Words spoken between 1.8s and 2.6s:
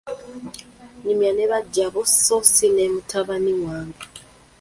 bo sso